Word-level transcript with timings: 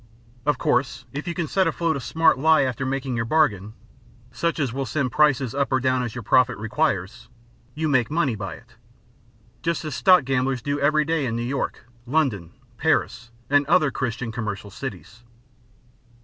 Of 0.47 0.57
course 0.57 1.05
if 1.13 1.27
you 1.27 1.35
can 1.35 1.45
set 1.45 1.67
afloat 1.67 1.95
a 1.95 1.99
smart 1.99 2.39
lie 2.39 2.63
after 2.63 2.87
making 2.87 3.15
your 3.15 3.25
bargain, 3.25 3.73
such 4.31 4.59
as 4.59 4.73
will 4.73 4.87
send 4.87 5.11
prices 5.11 5.53
up 5.53 5.71
or 5.71 5.79
down 5.79 6.01
as 6.01 6.15
your 6.15 6.23
profit 6.23 6.57
requires, 6.57 7.29
you 7.75 7.87
make 7.87 8.09
money 8.09 8.33
by 8.33 8.55
it, 8.55 8.73
just 9.61 9.85
as 9.85 9.93
stock 9.93 10.25
gamblers 10.25 10.63
do 10.63 10.79
every 10.79 11.05
day 11.05 11.27
in 11.27 11.35
New 11.35 11.43
York, 11.43 11.85
London, 12.07 12.51
Paris, 12.77 13.29
and 13.47 13.63
other 13.67 13.91
Christian 13.91 14.31
commercial 14.31 14.71
cities. 14.71 15.23